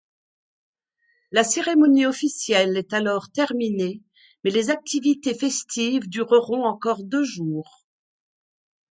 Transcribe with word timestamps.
La 1.29 1.43
cérémonie 1.43 2.07
officielle 2.07 2.75
est 2.75 2.91
alors 2.91 3.29
terminée, 3.29 4.01
mais 4.43 4.49
les 4.49 4.71
activités 4.71 5.35
festives 5.35 6.09
dureront 6.09 6.65
encore 6.65 7.03
deux 7.03 7.23
jours. 7.23 7.85